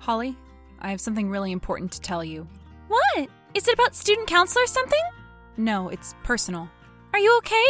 Holly, 0.00 0.36
I 0.80 0.90
have 0.90 1.00
something 1.00 1.30
really 1.30 1.52
important 1.52 1.92
to 1.92 2.00
tell 2.00 2.24
you. 2.24 2.48
What? 2.88 3.28
Is 3.54 3.68
it 3.68 3.74
about 3.74 3.94
student 3.94 4.26
council 4.26 4.60
or 4.60 4.66
something? 4.66 5.02
No, 5.56 5.88
it's 5.88 6.16
personal. 6.24 6.68
Are 7.12 7.20
you 7.20 7.36
okay? 7.38 7.66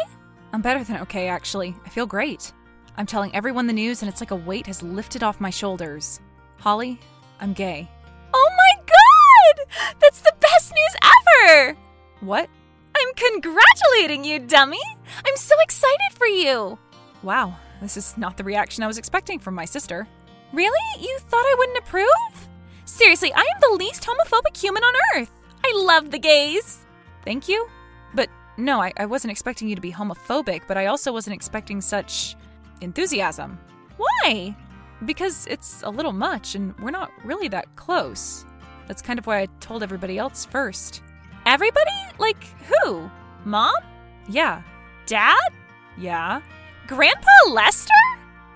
I'm 0.52 0.62
better 0.62 0.82
than 0.82 1.02
okay, 1.02 1.28
actually. 1.28 1.74
I 1.84 1.90
feel 1.90 2.06
great. 2.06 2.52
I'm 2.96 3.04
telling 3.04 3.34
everyone 3.34 3.66
the 3.66 3.72
news, 3.74 4.02
and 4.02 4.08
it's 4.08 4.20
like 4.20 4.30
a 4.30 4.36
weight 4.36 4.66
has 4.66 4.82
lifted 4.82 5.22
off 5.22 5.40
my 5.40 5.50
shoulders. 5.50 6.20
Holly, 6.58 6.98
I'm 7.40 7.52
gay. 7.52 7.88
Oh 8.32 8.50
my 8.56 8.82
god! 8.86 9.96
That's 10.00 10.20
the 10.20 10.32
best 10.40 10.72
news 10.72 10.96
ever! 11.02 11.76
What? 12.20 12.48
I'm 12.96 13.14
congratulating 13.14 14.24
you, 14.24 14.38
dummy! 14.38 14.80
I'm 15.26 15.36
so 15.36 15.54
excited 15.60 16.16
for 16.16 16.26
you! 16.26 16.78
Wow, 17.22 17.56
this 17.80 17.96
is 17.96 18.16
not 18.16 18.36
the 18.36 18.44
reaction 18.44 18.82
I 18.82 18.86
was 18.86 18.98
expecting 18.98 19.38
from 19.38 19.54
my 19.54 19.64
sister. 19.64 20.08
Really? 20.52 21.00
You 21.00 21.18
thought 21.20 21.44
I 21.44 21.54
wouldn't 21.58 21.78
approve? 21.78 22.48
Seriously, 22.84 23.32
I 23.34 23.40
am 23.40 23.60
the 23.60 23.76
least 23.78 24.06
homophobic 24.06 24.56
human 24.56 24.82
on 24.82 24.94
earth. 25.14 25.30
I 25.64 25.72
love 25.76 26.10
the 26.10 26.18
gays. 26.18 26.86
Thank 27.24 27.48
you. 27.48 27.68
But 28.14 28.30
no, 28.56 28.80
I, 28.80 28.92
I 28.96 29.06
wasn't 29.06 29.30
expecting 29.30 29.68
you 29.68 29.74
to 29.74 29.80
be 29.80 29.92
homophobic, 29.92 30.62
but 30.66 30.76
I 30.76 30.86
also 30.86 31.12
wasn't 31.12 31.34
expecting 31.34 31.80
such 31.80 32.34
enthusiasm. 32.80 33.58
Why? 33.98 34.56
Because 35.04 35.46
it's 35.46 35.82
a 35.82 35.90
little 35.90 36.12
much, 36.12 36.54
and 36.54 36.78
we're 36.80 36.90
not 36.90 37.10
really 37.24 37.48
that 37.48 37.74
close. 37.76 38.44
That's 38.86 39.02
kind 39.02 39.18
of 39.18 39.26
why 39.26 39.40
I 39.40 39.46
told 39.60 39.82
everybody 39.82 40.18
else 40.18 40.44
first. 40.46 41.02
Everybody? 41.46 41.90
Like 42.18 42.42
who? 42.82 43.10
Mom? 43.44 43.74
Yeah. 44.28 44.62
Dad? 45.06 45.50
Yeah. 45.96 46.40
Grandpa 46.86 47.28
Lester? 47.50 47.92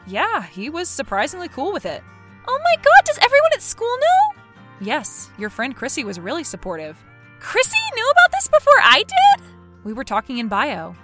Yeah, 0.07 0.43
he 0.43 0.71
was 0.71 0.89
surprisingly 0.89 1.49
cool 1.49 1.73
with 1.73 1.87
it. 1.87 2.03
Oh 2.49 2.61
my 2.65 2.77
god, 2.77 3.05
does 3.05 3.19
everyone 3.23 3.51
at 3.55 3.63
school 3.63 3.97
know? 3.99 4.43
Yes, 4.81 5.31
your 5.39 5.51
friend 5.51 5.77
Chrissy 5.77 6.05
was 6.05 6.19
really 6.19 6.45
supportive. 6.45 6.97
Chrissy 7.39 7.79
knew 7.95 8.11
about 8.11 8.33
this 8.33 8.49
before 8.49 8.81
I 8.83 9.05
did? 9.07 9.47
We 9.85 9.93
were 9.93 10.05
talking 10.05 10.39
in 10.39 10.49
bio. 10.49 10.95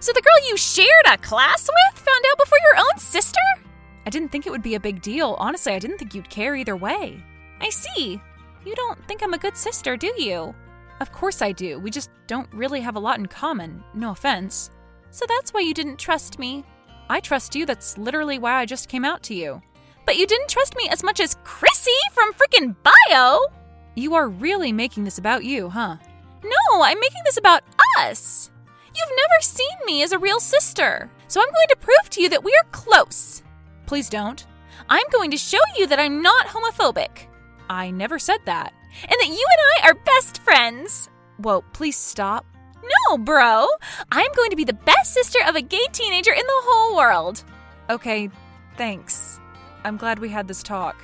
So 0.00 0.12
the 0.12 0.22
girl 0.22 0.48
you 0.48 0.56
shared 0.56 0.88
a 1.06 1.18
class 1.18 1.68
with 1.68 1.98
found 1.98 2.24
out 2.30 2.38
before 2.38 2.58
your 2.64 2.78
own 2.78 2.98
sister? 2.98 3.40
I 4.06 4.10
didn't 4.10 4.30
think 4.30 4.46
it 4.46 4.50
would 4.50 4.62
be 4.62 4.74
a 4.74 4.80
big 4.80 5.02
deal. 5.02 5.36
Honestly, 5.38 5.72
I 5.72 5.78
didn't 5.78 5.98
think 5.98 6.14
you'd 6.14 6.30
care 6.30 6.54
either 6.54 6.76
way. 6.76 7.24
I 7.60 7.70
see. 7.70 8.20
You 8.64 8.74
don't 8.74 9.04
think 9.06 9.22
I'm 9.22 9.34
a 9.34 9.38
good 9.38 9.56
sister, 9.56 9.96
do 9.96 10.12
you? 10.16 10.54
Of 11.00 11.12
course 11.12 11.42
I 11.42 11.52
do. 11.52 11.78
We 11.78 11.90
just 11.90 12.10
don't 12.26 12.52
really 12.52 12.80
have 12.80 12.96
a 12.96 13.00
lot 13.00 13.18
in 13.18 13.26
common. 13.26 13.82
No 13.94 14.12
offense. 14.12 14.70
So 15.10 15.24
that's 15.28 15.52
why 15.52 15.60
you 15.60 15.74
didn't 15.74 15.98
trust 15.98 16.38
me. 16.38 16.64
I 17.14 17.20
trust 17.20 17.54
you. 17.54 17.64
That's 17.64 17.96
literally 17.96 18.40
why 18.40 18.54
I 18.54 18.66
just 18.66 18.88
came 18.88 19.04
out 19.04 19.22
to 19.24 19.34
you. 19.34 19.62
But 20.04 20.16
you 20.16 20.26
didn't 20.26 20.48
trust 20.48 20.76
me 20.76 20.88
as 20.88 21.04
much 21.04 21.20
as 21.20 21.36
Chrissy 21.44 21.92
from 22.12 22.32
frickin' 22.32 22.74
bio. 22.82 23.38
You 23.94 24.16
are 24.16 24.28
really 24.28 24.72
making 24.72 25.04
this 25.04 25.18
about 25.18 25.44
you, 25.44 25.68
huh? 25.68 25.96
No, 26.42 26.82
I'm 26.82 26.98
making 26.98 27.22
this 27.24 27.36
about 27.36 27.62
us. 28.00 28.50
You've 28.86 29.16
never 29.16 29.40
seen 29.42 29.76
me 29.86 30.02
as 30.02 30.10
a 30.10 30.18
real 30.18 30.40
sister, 30.40 31.08
so 31.28 31.40
I'm 31.40 31.46
going 31.46 31.68
to 31.68 31.76
prove 31.76 32.10
to 32.10 32.20
you 32.20 32.28
that 32.30 32.42
we 32.42 32.50
are 32.50 32.70
close. 32.72 33.44
Please 33.86 34.08
don't. 34.08 34.44
I'm 34.88 35.06
going 35.12 35.30
to 35.30 35.36
show 35.36 35.62
you 35.78 35.86
that 35.86 36.00
I'm 36.00 36.20
not 36.20 36.48
homophobic. 36.48 37.26
I 37.70 37.92
never 37.92 38.18
said 38.18 38.40
that. 38.46 38.72
And 39.02 39.16
that 39.20 39.28
you 39.28 39.46
and 39.52 39.84
I 39.84 39.88
are 39.88 40.04
best 40.04 40.42
friends. 40.42 41.08
Whoa, 41.36 41.62
please 41.72 41.96
stop. 41.96 42.44
No, 42.84 43.18
bro. 43.18 43.66
I'm 44.12 44.32
going 44.36 44.50
to 44.50 44.56
be 44.56 44.64
the 44.64 44.72
best 44.72 45.14
sister 45.14 45.38
of 45.46 45.56
a 45.56 45.62
gay 45.62 45.86
teenager 45.92 46.32
in 46.32 46.46
the 46.46 46.62
whole 46.64 46.96
world. 46.96 47.42
Okay, 47.90 48.30
thanks. 48.76 49.40
I'm 49.84 49.96
glad 49.96 50.18
we 50.18 50.28
had 50.28 50.48
this 50.48 50.62
talk. 50.62 50.96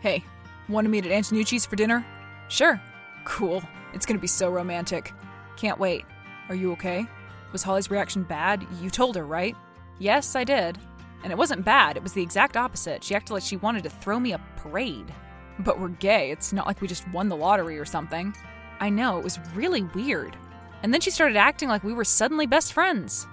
Hey, 0.00 0.24
want 0.68 0.86
to 0.86 0.90
meet 0.90 1.04
at 1.04 1.12
Antonucci's 1.12 1.66
for 1.66 1.76
dinner? 1.76 2.06
Sure. 2.48 2.80
Cool. 3.24 3.62
It's 3.92 4.06
gonna 4.06 4.18
be 4.18 4.26
so 4.26 4.50
romantic. 4.50 5.12
Can't 5.56 5.78
wait. 5.78 6.04
Are 6.48 6.54
you 6.54 6.72
okay? 6.72 7.06
Was 7.52 7.62
Holly's 7.62 7.90
reaction 7.90 8.22
bad? 8.22 8.66
You 8.80 8.88
told 8.88 9.16
her, 9.16 9.26
right? 9.26 9.56
Yes, 9.98 10.34
I 10.36 10.44
did. 10.44 10.78
And 11.22 11.32
it 11.32 11.36
wasn't 11.36 11.64
bad, 11.64 11.96
it 11.96 12.02
was 12.02 12.14
the 12.14 12.22
exact 12.22 12.56
opposite. 12.56 13.04
She 13.04 13.14
acted 13.14 13.34
like 13.34 13.42
she 13.42 13.56
wanted 13.56 13.82
to 13.82 13.90
throw 13.90 14.18
me 14.18 14.32
a 14.32 14.40
parade. 14.56 15.12
But 15.60 15.78
we're 15.78 15.88
gay, 15.88 16.30
it's 16.30 16.52
not 16.52 16.66
like 16.66 16.80
we 16.80 16.88
just 16.88 17.08
won 17.08 17.28
the 17.28 17.36
lottery 17.36 17.78
or 17.78 17.84
something. 17.84 18.34
I 18.80 18.88
know, 18.90 19.18
it 19.18 19.24
was 19.24 19.38
really 19.54 19.82
weird. 19.82 20.36
And 20.82 20.92
then 20.92 21.00
she 21.00 21.10
started 21.10 21.36
acting 21.36 21.68
like 21.68 21.84
we 21.84 21.92
were 21.92 22.04
suddenly 22.04 22.46
best 22.46 22.72
friends. 22.72 23.26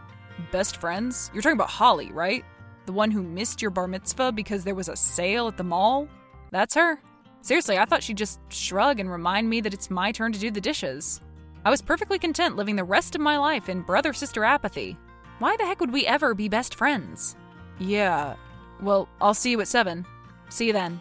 Best 0.51 0.77
friends? 0.77 1.31
You're 1.33 1.41
talking 1.41 1.57
about 1.57 1.69
Holly, 1.69 2.11
right? 2.11 2.43
The 2.85 2.91
one 2.93 3.11
who 3.11 3.23
missed 3.23 3.61
your 3.61 3.71
bar 3.71 3.88
mitzvah 3.88 4.33
because 4.33 4.63
there 4.63 4.75
was 4.75 4.89
a 4.89 4.95
sale 4.95 5.47
at 5.47 5.57
the 5.57 5.63
mall? 5.63 6.07
That's 6.51 6.75
her. 6.75 7.01
Seriously, 7.41 7.77
I 7.77 7.85
thought 7.85 8.03
she'd 8.03 8.17
just 8.17 8.39
shrug 8.49 8.99
and 8.99 9.09
remind 9.09 9.49
me 9.49 9.61
that 9.61 9.73
it's 9.73 9.89
my 9.89 10.11
turn 10.11 10.33
to 10.33 10.39
do 10.39 10.51
the 10.51 10.59
dishes. 10.59 11.21
I 11.63 11.69
was 11.69 11.81
perfectly 11.81 12.19
content 12.19 12.55
living 12.55 12.75
the 12.75 12.83
rest 12.83 13.15
of 13.15 13.21
my 13.21 13.38
life 13.38 13.69
in 13.69 13.81
brother 13.81 14.13
sister 14.13 14.44
apathy. 14.44 14.97
Why 15.39 15.55
the 15.57 15.65
heck 15.65 15.79
would 15.79 15.94
we 15.94 16.05
ever 16.05 16.33
be 16.33 16.49
best 16.49 16.75
friends? 16.75 17.35
Yeah. 17.79 18.35
Well, 18.81 19.07
I'll 19.21 19.33
see 19.33 19.51
you 19.51 19.61
at 19.61 19.67
7. 19.67 20.05
See 20.49 20.67
you 20.67 20.73
then. 20.73 20.99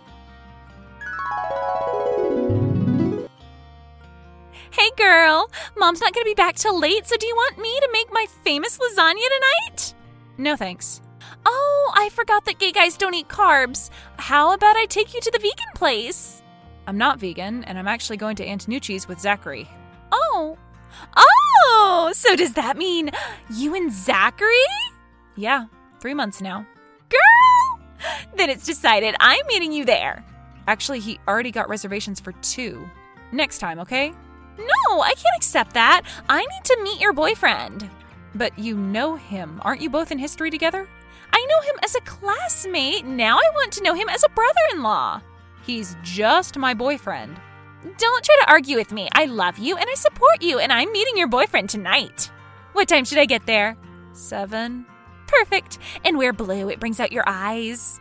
Hey 4.79 4.91
girl, 4.99 5.51
mom's 5.79 6.03
not 6.03 6.13
gonna 6.13 6.27
be 6.27 6.35
back 6.35 6.55
till 6.55 6.79
late, 6.79 7.07
so 7.07 7.17
do 7.17 7.27
you 7.27 7.35
want 7.35 7.57
me 7.57 7.81
to 7.81 7.89
make 7.93 8.13
my 8.13 8.27
famous 8.45 8.77
lasagna 8.77 9.15
tonight? 9.15 9.95
No 10.37 10.55
thanks. 10.55 11.01
Oh, 11.47 11.93
I 11.97 12.11
forgot 12.11 12.45
that 12.45 12.59
gay 12.59 12.73
guys 12.73 12.99
don't 12.99 13.15
eat 13.15 13.27
carbs. 13.27 13.89
How 14.19 14.53
about 14.53 14.77
I 14.77 14.85
take 14.85 15.15
you 15.15 15.21
to 15.23 15.31
the 15.31 15.39
vegan 15.39 15.73
place? 15.75 16.43
I'm 16.87 16.99
not 16.99 17.19
vegan, 17.19 17.65
and 17.65 17.79
I'm 17.79 17.89
actually 17.89 18.19
going 18.19 18.37
to 18.37 18.47
Antonucci's 18.47 19.09
with 19.09 19.19
Zachary. 19.19 19.67
Oh. 20.13 20.59
Oh, 21.17 22.11
so 22.13 22.37
does 22.37 22.53
that 22.53 22.77
mean 22.77 23.13
you 23.55 23.75
and 23.75 23.91
Zachary? 23.91 24.51
Yeah, 25.37 25.69
three 26.01 26.13
months 26.13 26.43
now. 26.43 26.67
Girl! 27.09 27.81
Then 28.37 28.51
it's 28.51 28.67
decided 28.67 29.17
I'm 29.21 29.47
meeting 29.47 29.73
you 29.73 29.87
there. 29.87 30.23
Actually, 30.67 31.01
he 31.01 31.19
already 31.27 31.51
got 31.51 31.71
reservations 31.71 32.21
for 32.21 32.33
two. 32.33 32.87
Next 33.33 33.59
time, 33.59 33.79
okay? 33.79 34.13
No, 34.59 35.01
I 35.01 35.15
can't 35.15 35.37
accept 35.37 35.75
that. 35.75 36.03
I 36.29 36.41
need 36.41 36.65
to 36.65 36.81
meet 36.83 37.01
your 37.01 37.13
boyfriend. 37.13 37.89
But 38.35 38.59
you 38.59 38.77
know 38.77 39.17
him. 39.17 39.61
Aren't 39.65 39.81
you 39.81 39.91
both 39.91 40.11
in 40.11 40.19
history 40.19 40.51
together? 40.51 40.89
I 41.33 41.47
know 41.49 41.61
him 41.63 41.81
as 41.83 41.95
a 41.95 42.01
classmate. 42.01 43.05
Now 43.05 43.37
I 43.37 43.51
want 43.55 43.73
to 43.73 43.83
know 43.83 43.95
him 43.95 44.09
as 44.09 44.25
a 44.25 44.29
brother 44.29 44.61
in 44.73 44.83
law. 44.83 45.21
He's 45.65 45.97
just 46.03 46.57
my 46.57 46.75
boyfriend. 46.75 47.37
Don't 47.99 48.25
try 48.25 48.37
to 48.43 48.51
argue 48.51 48.77
with 48.77 48.93
me. 48.93 49.09
I 49.13 49.27
love 49.27 49.59
you 49.59 49.77
and 49.77 49.87
I 49.89 49.95
support 49.95 50.43
you, 50.43 50.59
and 50.59 50.73
I'm 50.73 50.93
meeting 50.93 51.17
your 51.17 51.29
boyfriend 51.29 51.71
tonight. 51.71 52.31
What 52.73 52.89
time 52.89 53.05
should 53.05 53.19
I 53.19 53.27
get 53.27 53.47
there? 53.47 53.77
Seven. 54.13 54.87
Perfect. 55.27 55.79
And 56.05 56.19
wear 56.19 56.33
blue, 56.33 56.69
it 56.69 56.81
brings 56.81 57.01
out 57.01 57.13
your 57.13 57.25
eyes. 57.27 58.01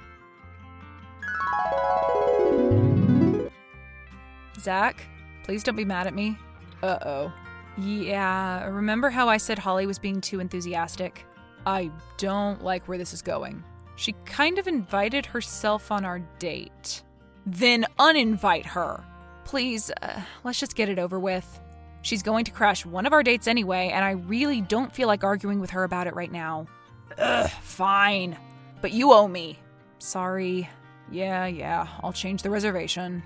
Zach, 4.60 5.06
please 5.44 5.64
don't 5.64 5.76
be 5.76 5.86
mad 5.86 6.08
at 6.08 6.16
me. 6.16 6.38
Uh 6.86 7.00
oh. 7.04 7.34
Yeah, 7.78 8.68
remember 8.68 9.10
how 9.10 9.28
I 9.28 9.38
said 9.38 9.58
Holly 9.58 9.88
was 9.88 9.98
being 9.98 10.22
too 10.22 10.40
enthusiastic? 10.40 11.26
I 11.66 11.90
don't 12.18 12.64
like 12.64 12.88
where 12.88 13.00
this 13.00 13.12
is 13.12 13.24
going. 13.24 13.64
She 13.96 14.14
kind 14.26 14.60
of 14.60 14.68
invited 14.68 15.26
herself 15.26 15.92
on 15.92 16.06
our 16.06 16.20
date. 16.38 17.02
Then 17.48 17.86
uninvite 17.98 18.68
her. 18.68 19.04
Please, 19.46 19.92
uh, 20.02 20.22
let's 20.44 20.60
just 20.60 20.76
get 20.76 20.90
it 20.90 21.00
over 21.00 21.20
with. 21.20 21.60
She's 22.04 22.22
going 22.22 22.46
to 22.46 22.52
crash 22.52 22.86
one 22.86 23.08
of 23.08 23.14
our 23.14 23.24
dates 23.24 23.48
anyway, 23.48 23.90
and 23.92 24.06
I 24.06 24.12
really 24.12 24.62
don't 24.62 24.94
feel 24.94 25.08
like 25.08 25.24
arguing 25.24 25.60
with 25.60 25.72
her 25.72 25.84
about 25.84 26.06
it 26.06 26.14
right 26.14 26.32
now. 26.32 26.68
Ugh, 27.18 27.50
fine. 27.62 28.38
But 28.80 28.92
you 28.92 29.12
owe 29.12 29.28
me. 29.28 29.58
Sorry. 29.98 30.70
Yeah, 31.12 31.48
yeah, 31.48 31.88
I'll 32.04 32.14
change 32.14 32.44
the 32.44 32.52
reservation. 32.52 33.24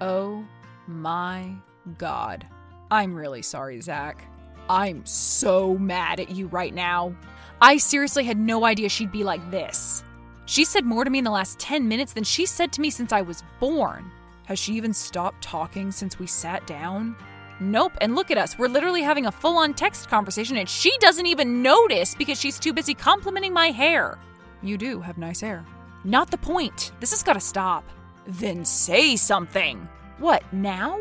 Oh 0.00 0.44
my 0.86 1.54
god. 1.98 2.46
I'm 2.90 3.14
really 3.14 3.42
sorry, 3.42 3.80
Zach. 3.80 4.24
I'm 4.68 5.04
so 5.04 5.76
mad 5.76 6.20
at 6.20 6.30
you 6.30 6.46
right 6.48 6.74
now. 6.74 7.14
I 7.60 7.76
seriously 7.76 8.24
had 8.24 8.38
no 8.38 8.64
idea 8.64 8.88
she'd 8.88 9.12
be 9.12 9.24
like 9.24 9.50
this. 9.50 10.04
She 10.46 10.64
said 10.64 10.84
more 10.84 11.04
to 11.04 11.10
me 11.10 11.18
in 11.18 11.24
the 11.24 11.30
last 11.30 11.58
10 11.58 11.86
minutes 11.86 12.12
than 12.12 12.24
she 12.24 12.46
said 12.46 12.72
to 12.72 12.80
me 12.80 12.90
since 12.90 13.12
I 13.12 13.20
was 13.20 13.44
born. 13.60 14.10
Has 14.46 14.58
she 14.58 14.74
even 14.74 14.92
stopped 14.92 15.42
talking 15.42 15.92
since 15.92 16.18
we 16.18 16.26
sat 16.26 16.66
down? 16.66 17.14
Nope, 17.60 17.92
and 18.00 18.16
look 18.16 18.30
at 18.30 18.38
us. 18.38 18.58
We're 18.58 18.68
literally 18.68 19.02
having 19.02 19.26
a 19.26 19.32
full 19.32 19.58
on 19.58 19.74
text 19.74 20.08
conversation, 20.08 20.56
and 20.56 20.68
she 20.68 20.96
doesn't 20.98 21.26
even 21.26 21.62
notice 21.62 22.14
because 22.14 22.40
she's 22.40 22.58
too 22.58 22.72
busy 22.72 22.94
complimenting 22.94 23.52
my 23.52 23.66
hair. 23.70 24.18
You 24.62 24.78
do 24.78 25.00
have 25.00 25.18
nice 25.18 25.40
hair. 25.40 25.64
Not 26.02 26.30
the 26.30 26.38
point. 26.38 26.92
This 27.00 27.10
has 27.10 27.22
got 27.22 27.34
to 27.34 27.40
stop. 27.40 27.84
Then 28.26 28.64
say 28.64 29.16
something. 29.16 29.88
What, 30.18 30.42
now? 30.52 31.00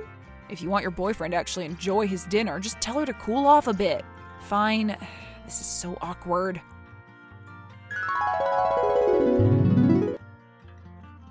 If 0.50 0.62
you 0.62 0.69
want 0.69 0.81
your 0.81 0.92
boyfriend 0.92 1.31
to 1.33 1.38
actually 1.38 1.66
enjoy 1.66 2.07
his 2.07 2.25
dinner, 2.25 2.60
just 2.60 2.81
tell 2.81 3.00
her 3.00 3.06
to 3.06 3.13
cool 3.13 3.45
off 3.45 3.68
a 3.68 3.74
bit. 3.74 4.04
Fine. 4.42 4.98
This 5.45 5.62
is 5.62 5.66
so 5.66 5.98
awkward. 6.00 6.62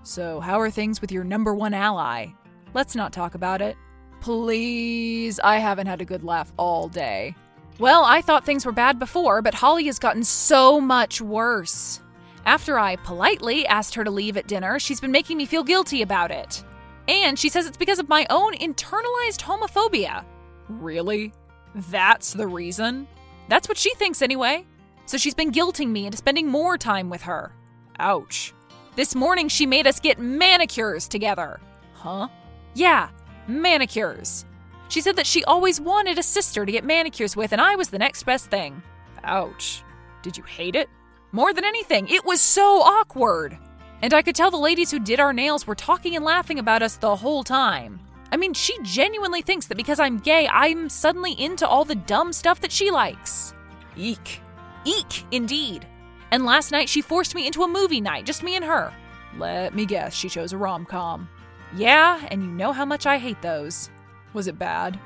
So, 0.02 0.40
how 0.40 0.58
are 0.58 0.70
things 0.70 1.00
with 1.00 1.12
your 1.12 1.22
number 1.22 1.54
one 1.54 1.72
ally? 1.72 2.28
Let's 2.74 2.96
not 2.96 3.12
talk 3.12 3.36
about 3.36 3.62
it. 3.62 3.76
Please, 4.20 5.38
I 5.38 5.58
haven't 5.58 5.86
had 5.86 6.00
a 6.00 6.04
good 6.04 6.24
laugh 6.24 6.52
all 6.56 6.88
day. 6.88 7.36
Well, 7.78 8.04
I 8.04 8.22
thought 8.22 8.44
things 8.44 8.66
were 8.66 8.72
bad 8.72 8.98
before, 8.98 9.40
but 9.42 9.54
Holly 9.54 9.84
has 9.84 10.00
gotten 10.00 10.24
so 10.24 10.80
much 10.80 11.20
worse. 11.20 12.00
After 12.46 12.78
I 12.78 12.96
politely 12.96 13.66
asked 13.66 13.94
her 13.94 14.04
to 14.04 14.10
leave 14.10 14.36
at 14.36 14.46
dinner, 14.46 14.78
she's 14.78 15.00
been 15.00 15.12
making 15.12 15.36
me 15.36 15.46
feel 15.46 15.64
guilty 15.64 16.02
about 16.02 16.30
it. 16.30 16.64
And 17.06 17.38
she 17.38 17.48
says 17.48 17.66
it's 17.66 17.76
because 17.76 17.98
of 17.98 18.08
my 18.08 18.26
own 18.30 18.54
internalized 18.54 19.40
homophobia. 19.40 20.24
Really? 20.68 21.32
That's 21.74 22.32
the 22.32 22.46
reason? 22.46 23.08
That's 23.48 23.68
what 23.68 23.78
she 23.78 23.94
thinks 23.94 24.22
anyway. 24.22 24.66
So 25.06 25.16
she's 25.16 25.34
been 25.34 25.52
guilting 25.52 25.88
me 25.88 26.04
into 26.04 26.18
spending 26.18 26.48
more 26.48 26.76
time 26.76 27.08
with 27.08 27.22
her. 27.22 27.52
Ouch. 27.98 28.52
This 28.94 29.14
morning 29.14 29.48
she 29.48 29.64
made 29.64 29.86
us 29.86 30.00
get 30.00 30.18
manicures 30.18 31.08
together. 31.08 31.60
Huh? 31.94 32.28
Yeah, 32.74 33.08
manicures. 33.46 34.44
She 34.88 35.00
said 35.00 35.16
that 35.16 35.26
she 35.26 35.44
always 35.44 35.80
wanted 35.80 36.18
a 36.18 36.22
sister 36.22 36.64
to 36.64 36.72
get 36.72 36.84
manicures 36.84 37.36
with, 37.36 37.52
and 37.52 37.60
I 37.60 37.76
was 37.76 37.90
the 37.90 37.98
next 37.98 38.24
best 38.24 38.50
thing. 38.50 38.82
Ouch. 39.24 39.82
Did 40.22 40.36
you 40.36 40.42
hate 40.44 40.74
it? 40.74 40.88
More 41.32 41.52
than 41.52 41.64
anything, 41.64 42.08
it 42.08 42.24
was 42.24 42.40
so 42.40 42.80
awkward. 42.80 43.58
And 44.00 44.14
I 44.14 44.22
could 44.22 44.34
tell 44.34 44.50
the 44.50 44.56
ladies 44.56 44.90
who 44.90 44.98
did 44.98 45.20
our 45.20 45.32
nails 45.32 45.66
were 45.66 45.74
talking 45.74 46.16
and 46.16 46.24
laughing 46.24 46.58
about 46.58 46.82
us 46.82 46.96
the 46.96 47.16
whole 47.16 47.44
time. 47.44 48.00
I 48.30 48.36
mean, 48.36 48.54
she 48.54 48.78
genuinely 48.82 49.42
thinks 49.42 49.66
that 49.66 49.76
because 49.76 50.00
I'm 50.00 50.18
gay, 50.18 50.48
I'm 50.48 50.88
suddenly 50.88 51.32
into 51.32 51.66
all 51.66 51.84
the 51.84 51.94
dumb 51.94 52.32
stuff 52.32 52.60
that 52.60 52.72
she 52.72 52.90
likes. 52.90 53.54
Eek. 53.96 54.40
Eek, 54.84 55.24
indeed. 55.30 55.86
And 56.30 56.44
last 56.44 56.72
night 56.72 56.88
she 56.88 57.02
forced 57.02 57.34
me 57.34 57.46
into 57.46 57.62
a 57.62 57.68
movie 57.68 58.00
night, 58.00 58.26
just 58.26 58.42
me 58.42 58.54
and 58.54 58.64
her. 58.64 58.92
Let 59.36 59.74
me 59.74 59.84
guess, 59.84 60.14
she 60.14 60.28
chose 60.28 60.52
a 60.52 60.58
rom 60.58 60.84
com. 60.84 61.28
Yeah, 61.74 62.26
and 62.30 62.42
you 62.42 62.48
know 62.48 62.72
how 62.72 62.84
much 62.84 63.06
I 63.06 63.18
hate 63.18 63.42
those. 63.42 63.90
Was 64.32 64.46
it 64.46 64.58
bad? 64.58 64.98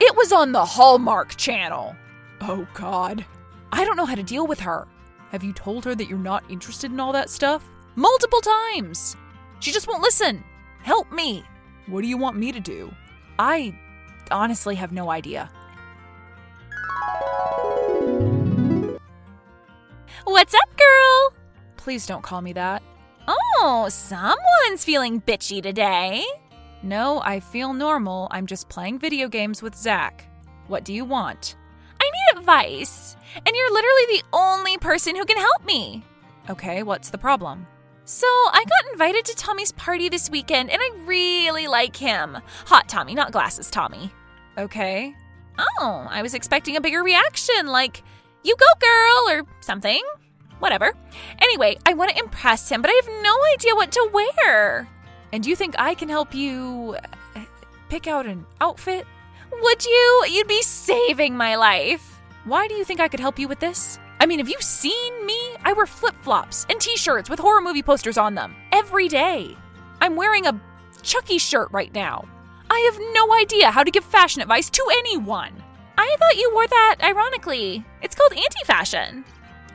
It 0.00 0.16
was 0.16 0.32
on 0.32 0.52
the 0.52 0.64
Hallmark 0.64 1.36
Channel. 1.36 1.94
Oh, 2.40 2.66
God. 2.74 3.24
I 3.70 3.84
don't 3.84 3.96
know 3.96 4.06
how 4.06 4.16
to 4.16 4.22
deal 4.22 4.46
with 4.46 4.60
her. 4.60 4.86
Have 5.30 5.44
you 5.44 5.52
told 5.52 5.84
her 5.84 5.94
that 5.94 6.08
you're 6.08 6.18
not 6.18 6.50
interested 6.50 6.90
in 6.90 6.98
all 6.98 7.12
that 7.12 7.28
stuff? 7.28 7.68
Multiple 7.96 8.40
times. 8.40 9.14
She 9.60 9.72
just 9.72 9.86
won't 9.86 10.02
listen. 10.02 10.42
Help 10.82 11.12
me. 11.12 11.44
What 11.86 12.00
do 12.00 12.08
you 12.08 12.16
want 12.16 12.38
me 12.38 12.50
to 12.52 12.60
do? 12.60 12.90
I 13.38 13.78
honestly 14.30 14.74
have 14.76 14.92
no 14.92 15.10
idea. 15.10 15.50
What's 20.24 20.54
up, 20.54 20.76
girl? 20.76 21.34
Please 21.76 22.06
don't 22.06 22.22
call 22.22 22.40
me 22.40 22.54
that. 22.54 22.82
Oh, 23.26 23.88
someone's 23.90 24.84
feeling 24.84 25.20
bitchy 25.20 25.62
today. 25.62 26.24
No, 26.82 27.20
I 27.20 27.40
feel 27.40 27.74
normal. 27.74 28.28
I'm 28.30 28.46
just 28.46 28.70
playing 28.70 28.98
video 28.98 29.28
games 29.28 29.60
with 29.60 29.74
Zach. 29.74 30.24
What 30.68 30.84
do 30.84 30.94
you 30.94 31.04
want? 31.04 31.56
Advice, 32.38 33.16
and 33.34 33.54
you're 33.54 33.72
literally 33.72 34.18
the 34.18 34.22
only 34.32 34.78
person 34.78 35.16
who 35.16 35.24
can 35.24 35.36
help 35.36 35.64
me. 35.64 36.04
Okay, 36.48 36.82
what's 36.82 37.10
the 37.10 37.18
problem? 37.18 37.66
So, 38.04 38.26
I 38.26 38.64
got 38.64 38.92
invited 38.92 39.24
to 39.26 39.36
Tommy's 39.36 39.72
party 39.72 40.08
this 40.08 40.30
weekend, 40.30 40.70
and 40.70 40.80
I 40.80 40.90
really 41.04 41.66
like 41.66 41.96
him. 41.96 42.38
Hot 42.66 42.88
Tommy, 42.88 43.14
not 43.14 43.32
glasses 43.32 43.70
Tommy. 43.70 44.10
Okay. 44.56 45.14
Oh, 45.58 46.06
I 46.08 46.22
was 46.22 46.34
expecting 46.34 46.76
a 46.76 46.80
bigger 46.80 47.02
reaction, 47.02 47.66
like, 47.66 48.02
you 48.44 48.56
go, 48.56 48.66
girl, 48.80 49.36
or 49.36 49.42
something. 49.60 50.00
Whatever. 50.60 50.94
Anyway, 51.42 51.76
I 51.84 51.92
want 51.92 52.10
to 52.12 52.18
impress 52.18 52.70
him, 52.70 52.80
but 52.80 52.90
I 52.90 53.00
have 53.04 53.22
no 53.22 53.36
idea 53.54 53.74
what 53.74 53.92
to 53.92 54.10
wear. 54.12 54.88
And 55.32 55.42
do 55.42 55.50
you 55.50 55.56
think 55.56 55.74
I 55.78 55.94
can 55.94 56.08
help 56.08 56.34
you 56.34 56.96
uh, 57.36 57.44
pick 57.90 58.06
out 58.06 58.26
an 58.26 58.46
outfit? 58.60 59.06
Would 59.52 59.84
you? 59.84 60.24
You'd 60.30 60.48
be 60.48 60.62
saving 60.62 61.36
my 61.36 61.56
life. 61.56 62.17
Why 62.48 62.66
do 62.66 62.72
you 62.72 62.84
think 62.84 62.98
I 62.98 63.08
could 63.08 63.20
help 63.20 63.38
you 63.38 63.46
with 63.46 63.60
this? 63.60 63.98
I 64.20 64.24
mean, 64.24 64.38
have 64.38 64.48
you 64.48 64.56
seen 64.60 65.26
me? 65.26 65.38
I 65.66 65.74
wear 65.74 65.84
flip 65.84 66.14
flops 66.22 66.64
and 66.70 66.80
t 66.80 66.96
shirts 66.96 67.28
with 67.28 67.38
horror 67.38 67.60
movie 67.60 67.82
posters 67.82 68.16
on 68.16 68.34
them 68.34 68.56
every 68.72 69.06
day. 69.06 69.54
I'm 70.00 70.16
wearing 70.16 70.46
a 70.46 70.58
Chucky 71.02 71.36
shirt 71.36 71.68
right 71.72 71.92
now. 71.92 72.26
I 72.70 72.78
have 72.90 72.98
no 73.12 73.34
idea 73.34 73.70
how 73.70 73.82
to 73.82 73.90
give 73.90 74.02
fashion 74.02 74.40
advice 74.40 74.70
to 74.70 74.82
anyone. 74.90 75.62
I 75.98 76.16
thought 76.18 76.38
you 76.38 76.50
wore 76.54 76.66
that 76.66 76.96
ironically. 77.02 77.84
It's 78.00 78.14
called 78.14 78.32
anti 78.32 78.64
fashion. 78.64 79.26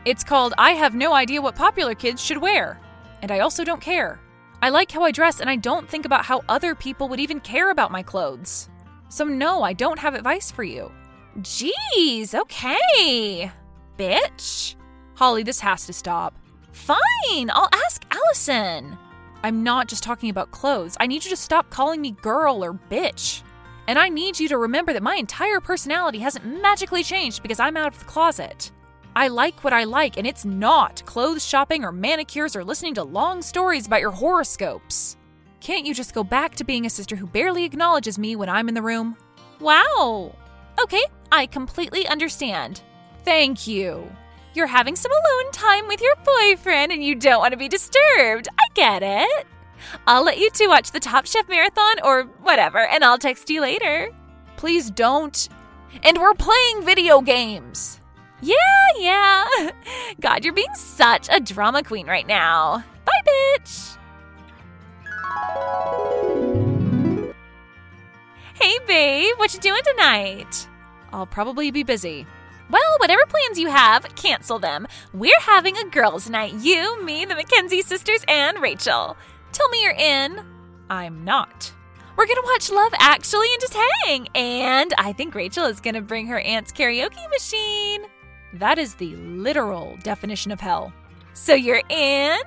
It's 0.03 0.23
called 0.23 0.55
I 0.57 0.71
have 0.71 0.95
no 0.95 1.13
idea 1.13 1.43
what 1.43 1.55
popular 1.55 1.93
kids 1.93 2.23
should 2.23 2.39
wear. 2.39 2.81
And 3.21 3.31
I 3.31 3.41
also 3.41 3.63
don't 3.63 3.81
care. 3.81 4.19
I 4.63 4.69
like 4.69 4.91
how 4.91 5.03
I 5.03 5.11
dress 5.11 5.41
and 5.41 5.49
I 5.49 5.57
don't 5.57 5.87
think 5.87 6.07
about 6.07 6.25
how 6.25 6.41
other 6.49 6.73
people 6.73 7.07
would 7.09 7.19
even 7.19 7.39
care 7.39 7.69
about 7.69 7.91
my 7.91 8.01
clothes. 8.01 8.67
So, 9.09 9.25
no, 9.25 9.61
I 9.61 9.73
don't 9.73 9.99
have 9.99 10.15
advice 10.15 10.49
for 10.49 10.63
you. 10.63 10.91
Jeez, 11.39 12.35
okay. 12.35 13.51
Bitch. 13.97 14.75
Holly, 15.15 15.43
this 15.43 15.59
has 15.59 15.85
to 15.85 15.93
stop. 15.93 16.35
Fine, 16.71 17.51
I'll 17.51 17.69
ask 17.85 18.03
Allison. 18.11 18.97
I'm 19.43 19.63
not 19.63 19.87
just 19.87 20.03
talking 20.03 20.29
about 20.29 20.51
clothes. 20.51 20.95
I 20.99 21.07
need 21.07 21.23
you 21.23 21.29
to 21.29 21.37
stop 21.37 21.69
calling 21.69 22.01
me 22.01 22.11
girl 22.11 22.63
or 22.63 22.73
bitch. 22.73 23.41
And 23.87 23.99
I 23.99 24.09
need 24.09 24.39
you 24.39 24.47
to 24.47 24.57
remember 24.57 24.93
that 24.93 25.03
my 25.03 25.15
entire 25.15 25.59
personality 25.59 26.19
hasn't 26.19 26.45
magically 26.61 27.03
changed 27.03 27.41
because 27.41 27.59
I'm 27.59 27.75
out 27.75 27.93
of 27.93 27.99
the 27.99 28.05
closet. 28.05 28.71
I 29.15 29.27
like 29.27 29.63
what 29.63 29.73
I 29.73 29.83
like, 29.83 30.17
and 30.17 30.25
it's 30.25 30.45
not 30.45 31.05
clothes 31.05 31.45
shopping 31.45 31.83
or 31.83 31.91
manicures 31.91 32.55
or 32.55 32.63
listening 32.63 32.95
to 32.95 33.03
long 33.03 33.41
stories 33.41 33.85
about 33.85 34.01
your 34.01 34.11
horoscopes. 34.11 35.17
Can't 35.59 35.85
you 35.85 35.93
just 35.93 36.15
go 36.15 36.23
back 36.23 36.55
to 36.55 36.63
being 36.63 36.85
a 36.85 36.89
sister 36.89 37.15
who 37.15 37.27
barely 37.27 37.63
acknowledges 37.63 38.17
me 38.17 38.35
when 38.35 38.49
I'm 38.49 38.69
in 38.69 38.73
the 38.73 38.81
room? 38.81 39.15
Wow. 39.59 40.33
Okay, 40.81 41.03
I 41.31 41.45
completely 41.45 42.07
understand. 42.07 42.81
Thank 43.23 43.67
you. 43.67 44.09
You're 44.53 44.67
having 44.67 44.95
some 44.95 45.11
alone 45.11 45.51
time 45.51 45.87
with 45.87 46.01
your 46.01 46.15
boyfriend 46.23 46.91
and 46.91 47.03
you 47.03 47.15
don't 47.15 47.39
want 47.39 47.53
to 47.53 47.57
be 47.57 47.67
disturbed. 47.67 48.47
I 48.59 48.63
get 48.73 49.01
it. 49.03 49.47
I'll 50.07 50.23
let 50.23 50.37
you 50.37 50.49
two 50.51 50.67
watch 50.67 50.91
the 50.91 50.99
Top 50.99 51.25
Chef 51.25 51.47
marathon 51.49 51.95
or 52.03 52.23
whatever, 52.41 52.79
and 52.79 53.03
I'll 53.03 53.17
text 53.17 53.49
you 53.49 53.61
later. 53.61 54.09
Please 54.55 54.89
don't. 54.91 55.49
And 56.03 56.17
we're 56.17 56.33
playing 56.33 56.83
video 56.83 57.21
games. 57.21 57.99
Yeah, 58.41 58.55
yeah. 58.97 59.45
God, 60.19 60.43
you're 60.43 60.53
being 60.53 60.73
such 60.75 61.27
a 61.31 61.39
drama 61.39 61.83
queen 61.83 62.07
right 62.07 62.27
now. 62.27 62.83
Bye, 63.05 63.21
bitch. 63.25 63.97
Hey, 68.63 68.79
babe, 68.87 69.33
what 69.35 69.53
you 69.53 69.59
doing 69.59 69.81
tonight? 69.83 70.69
I'll 71.11 71.25
probably 71.25 71.69
be 71.69 71.83
busy. 71.83 72.25
Well, 72.69 72.95
whatever 72.99 73.25
plans 73.25 73.59
you 73.59 73.67
have, 73.67 74.03
cancel 74.15 74.57
them. 74.57 74.87
We're 75.13 75.41
having 75.41 75.75
a 75.75 75.89
girls' 75.89 76.29
night. 76.29 76.53
You, 76.53 77.03
me, 77.03 77.25
the 77.25 77.33
McKenzie 77.33 77.83
sisters, 77.83 78.23
and 78.25 78.61
Rachel. 78.61 79.17
Tell 79.51 79.67
me 79.67 79.83
you're 79.83 79.91
in. 79.91 80.45
I'm 80.89 81.25
not. 81.25 81.73
We're 82.15 82.25
gonna 82.25 82.39
watch 82.45 82.71
Love 82.71 82.93
Actually 82.99 83.47
and 83.51 83.59
just 83.59 83.77
hang. 84.05 84.29
And 84.33 84.93
I 84.97 85.11
think 85.11 85.35
Rachel 85.35 85.65
is 85.65 85.81
gonna 85.81 86.01
bring 86.01 86.27
her 86.27 86.39
aunt's 86.39 86.71
karaoke 86.71 87.29
machine. 87.31 88.05
That 88.53 88.77
is 88.77 88.95
the 88.95 89.13
literal 89.17 89.97
definition 90.03 90.53
of 90.53 90.61
hell. 90.61 90.93
So 91.33 91.53
you're 91.53 91.83
in? 91.89 92.39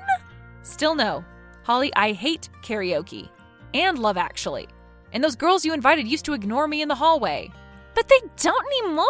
Still 0.62 0.94
no. 0.94 1.26
Holly, 1.64 1.92
I 1.94 2.12
hate 2.12 2.48
karaoke. 2.62 3.28
And 3.74 3.98
Love 3.98 4.16
Actually. 4.16 4.68
And 5.12 5.22
those 5.22 5.36
girls 5.36 5.64
you 5.64 5.72
invited 5.72 6.08
used 6.08 6.24
to 6.26 6.34
ignore 6.34 6.68
me 6.68 6.82
in 6.82 6.88
the 6.88 6.94
hallway. 6.94 7.50
But 7.94 8.08
they 8.08 8.20
don't 8.36 8.66
anymore. 8.82 9.06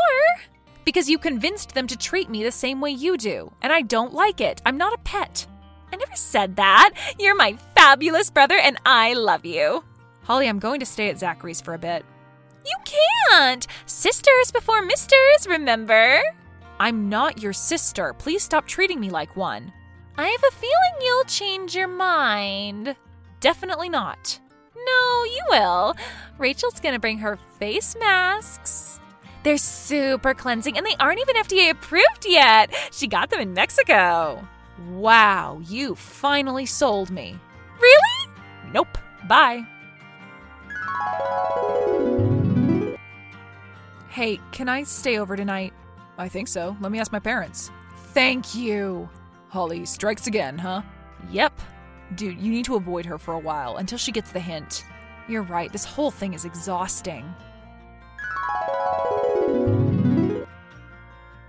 Because 0.84 1.10
you 1.10 1.18
convinced 1.18 1.74
them 1.74 1.86
to 1.88 1.96
treat 1.96 2.30
me 2.30 2.44
the 2.44 2.52
same 2.52 2.80
way 2.80 2.90
you 2.90 3.16
do. 3.16 3.52
And 3.62 3.72
I 3.72 3.82
don't 3.82 4.14
like 4.14 4.40
it. 4.40 4.62
I'm 4.64 4.76
not 4.76 4.94
a 4.94 4.98
pet. 4.98 5.46
I 5.92 5.96
never 5.96 6.14
said 6.14 6.56
that. 6.56 6.90
You're 7.18 7.34
my 7.34 7.58
fabulous 7.74 8.30
brother 8.30 8.58
and 8.58 8.78
I 8.86 9.14
love 9.14 9.44
you. 9.44 9.84
Holly, 10.22 10.48
I'm 10.48 10.58
going 10.58 10.80
to 10.80 10.86
stay 10.86 11.08
at 11.08 11.18
Zachary's 11.18 11.60
for 11.60 11.74
a 11.74 11.78
bit. 11.78 12.04
You 12.64 12.76
can't! 13.30 13.66
Sisters 13.86 14.50
before 14.52 14.82
misters, 14.82 15.46
remember? 15.48 16.20
I'm 16.78 17.08
not 17.08 17.42
your 17.42 17.52
sister. 17.52 18.12
Please 18.12 18.42
stop 18.42 18.66
treating 18.66 19.00
me 19.00 19.08
like 19.08 19.36
one. 19.36 19.72
I 20.18 20.28
have 20.28 20.44
a 20.48 20.56
feeling 20.56 20.74
you'll 21.00 21.24
change 21.24 21.76
your 21.76 21.88
mind. 21.88 22.96
Definitely 23.40 23.88
not. 23.88 24.40
No, 24.86 25.24
you 25.24 25.42
will. 25.50 25.94
Rachel's 26.38 26.80
gonna 26.80 26.98
bring 26.98 27.18
her 27.18 27.38
face 27.58 27.96
masks. 27.98 29.00
They're 29.42 29.58
super 29.58 30.34
cleansing 30.34 30.76
and 30.76 30.84
they 30.84 30.96
aren't 30.98 31.20
even 31.20 31.36
FDA 31.36 31.70
approved 31.70 32.26
yet. 32.26 32.74
She 32.90 33.06
got 33.06 33.30
them 33.30 33.40
in 33.40 33.54
Mexico. 33.54 34.46
Wow, 34.90 35.60
you 35.66 35.94
finally 35.94 36.66
sold 36.66 37.10
me. 37.10 37.38
Really? 37.80 38.32
Nope. 38.72 38.98
Bye. 39.28 39.66
Hey, 44.08 44.40
can 44.50 44.68
I 44.68 44.82
stay 44.84 45.18
over 45.18 45.36
tonight? 45.36 45.72
I 46.18 46.28
think 46.28 46.48
so. 46.48 46.76
Let 46.80 46.90
me 46.90 46.98
ask 46.98 47.12
my 47.12 47.18
parents. 47.18 47.70
Thank 48.14 48.54
you. 48.54 49.08
Holly 49.48 49.84
strikes 49.84 50.26
again, 50.26 50.58
huh? 50.58 50.82
Yep. 51.30 51.52
Dude, 52.14 52.40
you 52.40 52.52
need 52.52 52.64
to 52.66 52.76
avoid 52.76 53.04
her 53.06 53.18
for 53.18 53.34
a 53.34 53.38
while 53.38 53.76
until 53.76 53.98
she 53.98 54.12
gets 54.12 54.30
the 54.32 54.40
hint. 54.40 54.84
You're 55.28 55.42
right, 55.42 55.72
this 55.72 55.84
whole 55.84 56.10
thing 56.10 56.34
is 56.34 56.44
exhausting. 56.44 57.34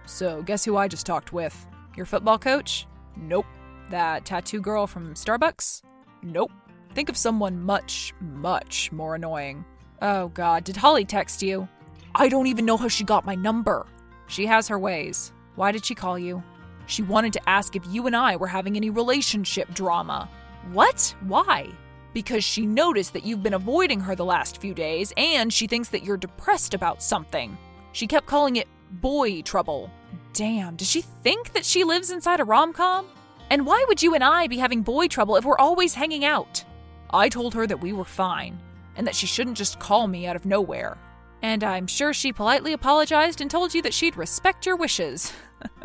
So, 0.05 0.41
guess 0.41 0.65
who 0.65 0.77
I 0.77 0.87
just 0.87 1.05
talked 1.05 1.31
with? 1.31 1.67
Your 1.95 2.05
football 2.05 2.39
coach? 2.39 2.87
Nope. 3.15 3.45
That 3.89 4.25
tattoo 4.25 4.61
girl 4.61 4.87
from 4.87 5.13
Starbucks? 5.13 5.83
Nope. 6.23 6.51
Think 6.93 7.09
of 7.09 7.17
someone 7.17 7.61
much, 7.61 8.13
much 8.19 8.91
more 8.91 9.15
annoying. 9.15 9.63
Oh 10.01 10.29
god, 10.29 10.63
did 10.63 10.77
Holly 10.77 11.05
text 11.05 11.43
you? 11.43 11.67
I 12.15 12.29
don't 12.29 12.47
even 12.47 12.65
know 12.65 12.77
how 12.77 12.87
she 12.87 13.03
got 13.03 13.25
my 13.25 13.35
number. 13.35 13.85
She 14.27 14.45
has 14.47 14.67
her 14.67 14.79
ways. 14.79 15.31
Why 15.55 15.71
did 15.71 15.85
she 15.85 15.95
call 15.95 16.17
you? 16.17 16.41
She 16.87 17.03
wanted 17.03 17.33
to 17.33 17.49
ask 17.49 17.75
if 17.75 17.83
you 17.87 18.07
and 18.07 18.15
I 18.15 18.35
were 18.35 18.47
having 18.47 18.75
any 18.75 18.89
relationship 18.89 19.73
drama. 19.73 20.29
What? 20.71 21.15
Why? 21.21 21.69
Because 22.13 22.43
she 22.43 22.65
noticed 22.65 23.13
that 23.13 23.25
you've 23.25 23.43
been 23.43 23.53
avoiding 23.53 23.99
her 24.01 24.15
the 24.15 24.25
last 24.25 24.59
few 24.59 24.73
days 24.73 25.13
and 25.15 25.51
she 25.51 25.67
thinks 25.67 25.89
that 25.89 26.03
you're 26.03 26.17
depressed 26.17 26.73
about 26.73 27.01
something. 27.01 27.57
She 27.93 28.07
kept 28.07 28.25
calling 28.25 28.57
it 28.57 28.67
boy 28.91 29.41
trouble. 29.43 29.89
Damn, 30.33 30.75
does 30.75 30.89
she 30.89 31.01
think 31.01 31.53
that 31.53 31.65
she 31.65 31.83
lives 31.83 32.11
inside 32.11 32.39
a 32.39 32.43
rom 32.43 32.73
com? 32.73 33.07
And 33.49 33.65
why 33.65 33.83
would 33.87 34.03
you 34.03 34.13
and 34.13 34.23
I 34.23 34.47
be 34.47 34.57
having 34.57 34.81
boy 34.81 35.07
trouble 35.07 35.37
if 35.37 35.45
we're 35.45 35.57
always 35.57 35.93
hanging 35.93 36.25
out? 36.25 36.63
I 37.11 37.29
told 37.29 37.53
her 37.53 37.65
that 37.65 37.81
we 37.81 37.93
were 37.93 38.05
fine 38.05 38.59
and 38.95 39.07
that 39.07 39.15
she 39.15 39.27
shouldn't 39.27 39.57
just 39.57 39.79
call 39.79 40.07
me 40.07 40.27
out 40.27 40.35
of 40.35 40.45
nowhere. 40.45 40.97
And 41.41 41.63
I'm 41.63 41.87
sure 41.87 42.13
she 42.13 42.33
politely 42.33 42.73
apologized 42.73 43.41
and 43.41 43.49
told 43.49 43.73
you 43.73 43.81
that 43.83 43.93
she'd 43.93 44.17
respect 44.17 44.65
your 44.65 44.75
wishes. 44.75 45.31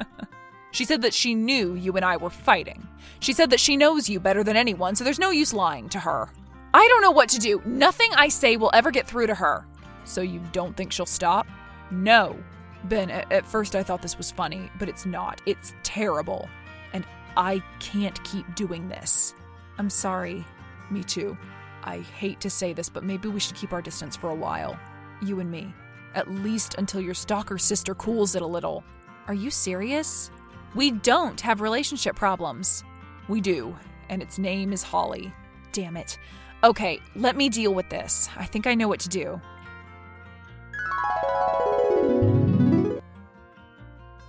she 0.72 0.84
said 0.84 1.02
that 1.02 1.14
she 1.14 1.34
knew 1.34 1.74
you 1.74 1.92
and 1.92 2.04
I 2.04 2.16
were 2.16 2.30
fighting. 2.30 2.88
She 3.20 3.32
said 3.32 3.50
that 3.50 3.60
she 3.60 3.76
knows 3.76 4.08
you 4.08 4.18
better 4.18 4.42
than 4.42 4.56
anyone, 4.56 4.96
so 4.96 5.04
there's 5.04 5.18
no 5.18 5.30
use 5.30 5.54
lying 5.54 5.88
to 5.90 6.00
her. 6.00 6.30
I 6.74 6.88
don't 6.88 7.02
know 7.02 7.10
what 7.10 7.28
to 7.30 7.38
do. 7.38 7.62
Nothing 7.64 8.10
I 8.14 8.28
say 8.28 8.56
will 8.56 8.70
ever 8.72 8.90
get 8.90 9.06
through 9.06 9.28
to 9.28 9.34
her. 9.34 9.66
So 10.04 10.22
you 10.22 10.40
don't 10.52 10.76
think 10.76 10.90
she'll 10.90 11.06
stop? 11.06 11.46
No. 11.90 12.36
Ben, 12.84 13.10
at 13.10 13.46
first 13.46 13.76
I 13.76 13.82
thought 13.82 14.02
this 14.02 14.18
was 14.18 14.32
funny, 14.32 14.70
but 14.78 14.88
it's 14.88 15.06
not. 15.06 15.40
It's 15.46 15.74
terrible. 15.82 16.48
And 16.92 17.06
I 17.36 17.62
can't 17.78 18.22
keep 18.24 18.52
doing 18.54 18.88
this. 18.88 19.34
I'm 19.78 19.90
sorry. 19.90 20.44
Me 20.90 21.04
too. 21.04 21.36
I 21.84 21.98
hate 21.98 22.40
to 22.40 22.50
say 22.50 22.72
this, 22.72 22.88
but 22.88 23.04
maybe 23.04 23.28
we 23.28 23.40
should 23.40 23.56
keep 23.56 23.72
our 23.72 23.82
distance 23.82 24.16
for 24.16 24.30
a 24.30 24.34
while. 24.34 24.78
You 25.22 25.40
and 25.40 25.50
me. 25.50 25.74
At 26.14 26.30
least 26.30 26.76
until 26.78 27.00
your 27.00 27.14
stalker 27.14 27.58
sister 27.58 27.94
cools 27.94 28.34
it 28.34 28.42
a 28.42 28.46
little. 28.46 28.82
Are 29.28 29.34
you 29.34 29.50
serious? 29.50 30.30
We 30.74 30.90
don't 30.90 31.40
have 31.42 31.60
relationship 31.60 32.16
problems. 32.16 32.82
We 33.28 33.40
do, 33.40 33.76
and 34.08 34.22
its 34.22 34.38
name 34.38 34.72
is 34.72 34.82
Holly. 34.82 35.32
Damn 35.72 35.96
it. 35.96 36.18
Okay, 36.64 37.00
let 37.14 37.36
me 37.36 37.48
deal 37.48 37.74
with 37.74 37.90
this. 37.90 38.28
I 38.36 38.46
think 38.46 38.66
I 38.66 38.74
know 38.74 38.88
what 38.88 39.00
to 39.00 39.08
do. 39.08 39.40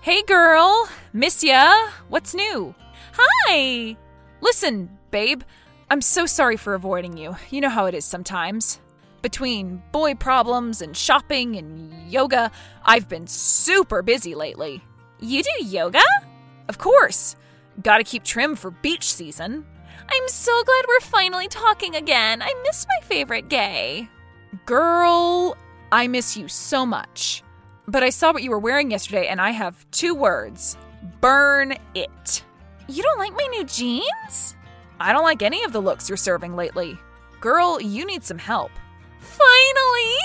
Hey 0.01 0.21
girl, 0.23 0.89
miss 1.13 1.43
ya. 1.43 1.73
What's 2.09 2.33
new? 2.35 2.75
Hi! 3.13 3.95
Listen, 4.41 4.89
babe, 5.12 5.43
I'm 5.89 6.01
so 6.01 6.25
sorry 6.25 6.57
for 6.57 6.73
avoiding 6.73 7.15
you. 7.15 7.38
You 7.51 7.62
know 7.62 7.69
how 7.69 7.85
it 7.85 7.93
is 7.93 8.03
sometimes. 8.03 8.81
Between 9.21 9.81
boy 9.93 10.15
problems 10.15 10.81
and 10.81 10.97
shopping 10.97 11.55
and 11.55 12.12
yoga, 12.12 12.51
I've 12.83 13.07
been 13.07 13.27
super 13.27 14.01
busy 14.01 14.35
lately. 14.35 14.83
You 15.21 15.41
do 15.41 15.65
yoga? 15.65 16.01
Of 16.67 16.77
course. 16.77 17.36
Gotta 17.82 18.03
keep 18.03 18.24
trim 18.24 18.55
for 18.55 18.72
beach 18.72 19.12
season. 19.13 19.65
I'm 20.10 20.27
so 20.27 20.63
glad 20.63 20.86
we're 20.88 21.00
finally 21.00 21.48
talking 21.48 21.96
again. 21.96 22.41
I 22.41 22.53
miss 22.63 22.86
my 22.88 23.05
favorite 23.08 23.50
gay. 23.50 24.10
Girl, 24.65 25.58
I 25.91 26.08
miss 26.08 26.38
you 26.38 26.48
so 26.48 26.86
much. 26.86 27.43
But 27.88 28.03
I 28.03 28.10
saw 28.10 28.32
what 28.32 28.43
you 28.43 28.51
were 28.51 28.60
wearing 28.60 28.91
yesterday, 28.91 29.27
and 29.27 29.41
I 29.41 29.51
have 29.51 29.89
two 29.91 30.15
words 30.15 30.77
burn 31.20 31.75
it. 31.96 32.43
You 32.88 33.03
don't 33.03 33.20
like 33.20 33.34
my 33.34 33.48
new 33.51 33.65
jeans? 33.65 34.55
I 35.00 35.12
don't 35.12 35.24
like 35.24 35.41
any 35.41 35.63
of 35.63 35.74
the 35.74 35.82
looks 35.82 36.10
you're 36.10 36.17
serving 36.17 36.55
lately. 36.55 36.98
Girl, 37.41 37.82
you 37.82 38.05
need 38.05 38.24
some 38.24 38.38
help. 38.38 38.72
Finally! 39.20 40.15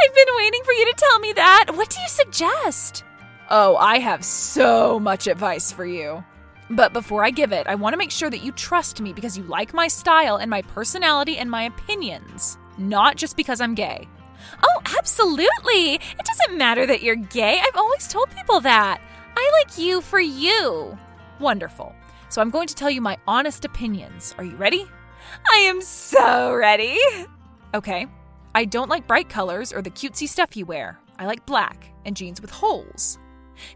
I've 0.00 0.14
been 0.14 0.34
waiting 0.36 0.62
for 0.64 0.72
you 0.72 0.86
to 0.86 0.94
tell 0.96 1.18
me 1.20 1.32
that. 1.34 1.66
What 1.74 1.90
do 1.90 2.00
you 2.00 2.08
suggest? 2.08 3.04
Oh, 3.50 3.76
I 3.76 3.98
have 3.98 4.24
so 4.24 4.98
much 4.98 5.26
advice 5.26 5.70
for 5.70 5.84
you. 5.84 6.24
But 6.70 6.94
before 6.94 7.24
I 7.24 7.30
give 7.30 7.52
it, 7.52 7.66
I 7.66 7.74
want 7.74 7.92
to 7.92 7.98
make 7.98 8.10
sure 8.10 8.30
that 8.30 8.42
you 8.42 8.52
trust 8.52 9.00
me 9.00 9.12
because 9.12 9.36
you 9.36 9.44
like 9.44 9.74
my 9.74 9.86
style 9.86 10.36
and 10.36 10.48
my 10.48 10.62
personality 10.62 11.36
and 11.36 11.50
my 11.50 11.64
opinions, 11.64 12.56
not 12.78 13.16
just 13.16 13.36
because 13.36 13.60
I'm 13.60 13.74
gay. 13.74 14.08
Oh, 14.62 14.80
absolutely. 14.98 15.94
It 15.94 16.24
doesn't 16.24 16.56
matter 16.56 16.86
that 16.86 17.02
you're 17.02 17.16
gay. 17.16 17.60
I've 17.60 17.76
always 17.76 18.08
told 18.08 18.30
people 18.30 18.60
that. 18.60 19.00
I 19.36 19.50
like 19.60 19.76
you 19.76 20.00
for 20.00 20.20
you. 20.20 20.96
Wonderful. 21.38 21.94
So 22.30 22.40
I'm 22.40 22.50
going 22.50 22.68
to 22.68 22.74
tell 22.74 22.90
you 22.90 23.00
my 23.00 23.18
honest 23.28 23.64
opinions. 23.64 24.34
Are 24.38 24.44
you 24.44 24.56
ready? 24.56 24.86
I 25.52 25.56
am 25.58 25.80
so 25.82 26.54
ready. 26.54 26.98
Okay. 27.74 28.06
I 28.54 28.66
don't 28.66 28.88
like 28.88 29.08
bright 29.08 29.28
colors 29.28 29.72
or 29.72 29.82
the 29.82 29.90
cutesy 29.90 30.28
stuff 30.28 30.56
you 30.56 30.64
wear. 30.64 31.00
I 31.18 31.26
like 31.26 31.44
black 31.44 31.88
and 32.04 32.16
jeans 32.16 32.40
with 32.40 32.52
holes. 32.52 33.18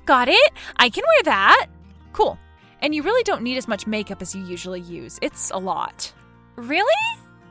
Got 0.05 0.29
it? 0.29 0.53
I 0.77 0.91
can 0.91 1.05
wear 1.07 1.23
that. 1.25 1.67
Cool. 2.13 2.39
And 2.81 2.95
you 2.95 3.03
really 3.03 3.23
don't 3.25 3.43
need 3.43 3.57
as 3.57 3.69
much 3.69 3.87
makeup 3.87 4.23
as 4.23 4.35
you 4.35 4.45
usually 4.45 4.81
use. 4.81 5.19
It's 5.23 5.51
a 5.51 5.59
lot. 5.59 6.13
Really? 6.57 6.85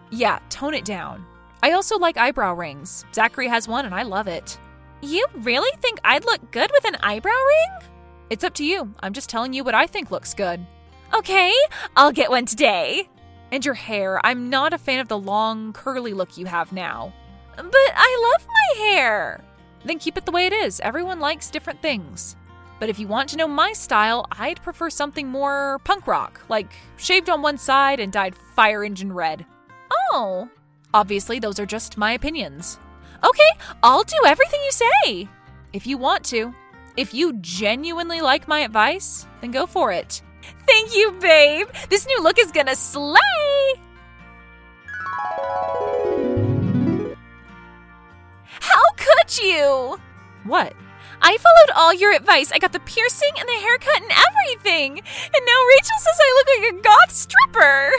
Yeah, 0.10 0.40
tone 0.50 0.74
it 0.74 0.86
down. 0.86 1.26
I 1.64 1.72
also 1.72 1.98
like 1.98 2.18
eyebrow 2.18 2.54
rings. 2.54 3.06
Zachary 3.14 3.48
has 3.48 3.68
one 3.68 3.86
and 3.86 3.96
I 3.96 4.04
love 4.04 4.28
it. 4.28 4.58
You 5.02 5.26
really 5.36 5.72
think 5.80 6.00
I'd 6.04 6.26
look 6.26 6.52
good 6.52 6.72
with 6.74 6.86
an 6.86 6.98
eyebrow 7.02 7.32
ring? 7.32 7.90
It's 8.30 8.44
up 8.44 8.54
to 8.56 8.66
you. 8.66 8.94
I'm 9.00 9.14
just 9.14 9.30
telling 9.30 9.54
you 9.54 9.64
what 9.64 9.76
I 9.76 9.88
think 9.88 10.12
looks 10.12 10.34
good. 10.34 10.66
Okay, 11.14 11.54
I'll 11.96 12.12
get 12.12 12.30
one 12.30 12.46
today. 12.46 13.10
And 13.52 13.64
your 13.64 13.76
hair. 13.76 14.20
I'm 14.26 14.50
not 14.50 14.74
a 14.74 14.78
fan 14.78 15.00
of 15.00 15.08
the 15.08 15.18
long, 15.18 15.72
curly 15.72 16.14
look 16.14 16.38
you 16.38 16.46
have 16.46 16.74
now. 16.74 17.14
But 17.56 17.72
I 17.74 18.34
love 18.38 18.48
my 18.48 18.84
hair. 18.84 19.44
Then 19.88 20.00
keep 20.00 20.18
it 20.18 20.26
the 20.26 20.32
way 20.32 20.46
it 20.46 20.54
is. 20.54 20.82
Everyone 20.82 21.22
likes 21.22 21.50
different 21.50 21.82
things. 21.82 22.36
But 22.78 22.90
if 22.90 23.00
you 23.00 23.08
want 23.08 23.30
to 23.30 23.38
know 23.38 23.48
my 23.48 23.72
style, 23.72 24.28
I'd 24.34 24.62
prefer 24.62 24.90
something 24.90 25.28
more 25.30 25.80
punk 25.86 26.08
rock, 26.08 26.42
like 26.50 26.72
shaved 26.98 27.30
on 27.30 27.42
one 27.42 27.58
side 27.58 28.02
and 28.02 28.12
dyed 28.12 28.36
fire 28.36 28.84
engine 28.84 29.14
red. 29.14 29.46
Oh. 30.12 30.50
Obviously, 30.94 31.40
those 31.40 31.58
are 31.58 31.66
just 31.66 31.98
my 31.98 32.12
opinions. 32.12 32.78
Okay, 33.24 33.50
I'll 33.82 34.04
do 34.04 34.18
everything 34.26 34.60
you 34.64 34.72
say. 34.72 35.30
If 35.72 35.88
you 35.88 35.98
want 35.98 36.24
to. 36.26 36.54
If 36.98 37.14
you 37.14 37.34
genuinely 37.40 38.20
like 38.22 38.48
my 38.48 38.60
advice, 38.60 39.26
then 39.40 39.52
go 39.52 39.66
for 39.66 39.92
it. 39.92 40.22
Thank 40.66 40.96
you, 40.96 41.14
babe. 41.14 41.68
This 41.90 42.06
new 42.08 42.22
look 42.22 42.40
is 42.40 42.52
gonna 42.52 42.76
slay. 42.76 43.20
You? 49.36 50.00
What? 50.46 50.74
I 51.22 51.38
followed 51.38 51.76
all 51.76 51.94
your 51.94 52.14
advice. 52.14 52.52
I 52.52 52.60
got 52.60 52.74
the 52.74 52.80
piercing 52.80 53.32
and 53.40 53.48
the 53.48 53.54
haircut 53.54 54.02
and 54.02 54.12
everything. 54.12 54.98
And 54.98 55.46
now 55.46 55.66
Rachel 55.70 55.98
says 56.00 56.20
I 56.20 56.34
look 56.36 56.48
like 56.48 56.74
a 56.74 56.82
goth 56.82 57.12
stripper. 57.12 57.92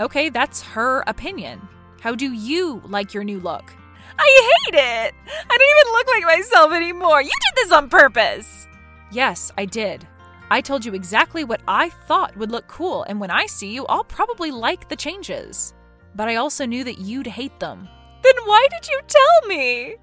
Okay, 0.00 0.28
that's 0.28 0.62
her 0.62 1.02
opinion. 1.06 1.60
How 2.00 2.14
do 2.14 2.32
you 2.32 2.82
like 2.84 3.14
your 3.14 3.24
new 3.24 3.40
look? 3.40 3.74
I 4.18 4.52
hate 4.64 4.74
it. 4.74 5.14
I 5.50 5.58
don't 5.58 5.80
even 5.80 5.92
look 5.92 6.08
like 6.08 6.38
myself 6.38 6.72
anymore. 6.72 7.22
You 7.22 7.30
did 7.30 7.64
this 7.64 7.72
on 7.72 7.88
purpose. 7.88 8.66
Yes, 9.10 9.52
I 9.56 9.66
did. 9.66 10.06
I 10.50 10.60
told 10.60 10.84
you 10.84 10.94
exactly 10.94 11.44
what 11.44 11.60
I 11.66 11.88
thought 11.88 12.36
would 12.36 12.50
look 12.50 12.68
cool, 12.68 13.02
and 13.04 13.20
when 13.20 13.30
I 13.30 13.46
see 13.46 13.72
you, 13.72 13.84
I'll 13.86 14.04
probably 14.04 14.50
like 14.50 14.88
the 14.88 14.96
changes. 14.96 15.74
But 16.14 16.28
I 16.28 16.36
also 16.36 16.64
knew 16.66 16.84
that 16.84 16.98
you'd 16.98 17.26
hate 17.26 17.58
them. 17.58 17.88
Then 18.22 18.34
why 18.44 18.66
did 18.70 18.88
you 18.88 19.00
tell 19.08 19.48
me? 19.48 19.96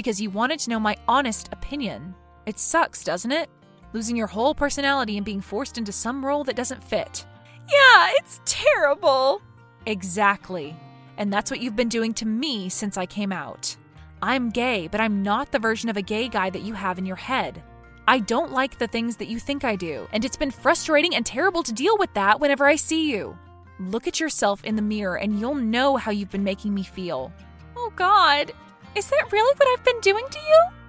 Because 0.00 0.18
you 0.18 0.30
wanted 0.30 0.58
to 0.60 0.70
know 0.70 0.80
my 0.80 0.96
honest 1.06 1.50
opinion. 1.52 2.14
It 2.46 2.58
sucks, 2.58 3.04
doesn't 3.04 3.32
it? 3.32 3.50
Losing 3.92 4.16
your 4.16 4.28
whole 4.28 4.54
personality 4.54 5.18
and 5.18 5.26
being 5.26 5.42
forced 5.42 5.76
into 5.76 5.92
some 5.92 6.24
role 6.24 6.42
that 6.44 6.56
doesn't 6.56 6.82
fit. 6.82 7.26
Yeah, 7.70 8.08
it's 8.14 8.40
terrible. 8.46 9.42
Exactly. 9.84 10.74
And 11.18 11.30
that's 11.30 11.50
what 11.50 11.60
you've 11.60 11.76
been 11.76 11.90
doing 11.90 12.14
to 12.14 12.24
me 12.24 12.70
since 12.70 12.96
I 12.96 13.04
came 13.04 13.30
out. 13.30 13.76
I'm 14.22 14.48
gay, 14.48 14.88
but 14.88 15.02
I'm 15.02 15.22
not 15.22 15.52
the 15.52 15.58
version 15.58 15.90
of 15.90 15.98
a 15.98 16.02
gay 16.02 16.28
guy 16.28 16.48
that 16.48 16.62
you 16.62 16.72
have 16.72 16.96
in 16.96 17.04
your 17.04 17.16
head. 17.16 17.62
I 18.08 18.20
don't 18.20 18.52
like 18.52 18.78
the 18.78 18.86
things 18.86 19.18
that 19.18 19.28
you 19.28 19.38
think 19.38 19.64
I 19.64 19.76
do, 19.76 20.08
and 20.12 20.24
it's 20.24 20.38
been 20.38 20.50
frustrating 20.50 21.14
and 21.14 21.26
terrible 21.26 21.62
to 21.62 21.74
deal 21.74 21.98
with 21.98 22.14
that 22.14 22.40
whenever 22.40 22.64
I 22.64 22.76
see 22.76 23.10
you. 23.10 23.36
Look 23.78 24.06
at 24.06 24.18
yourself 24.18 24.64
in 24.64 24.76
the 24.76 24.82
mirror 24.82 25.18
and 25.18 25.38
you'll 25.38 25.56
know 25.56 25.98
how 25.98 26.10
you've 26.10 26.30
been 26.30 26.42
making 26.42 26.72
me 26.72 26.84
feel. 26.84 27.30
Oh, 27.76 27.92
God. 27.94 28.52
Is 28.94 29.08
that 29.08 29.28
really 29.32 29.54
what 29.56 29.68
I've 29.68 29.84
been 29.84 30.00
doing 30.00 30.26
to 30.30 30.38
you? 30.38 30.80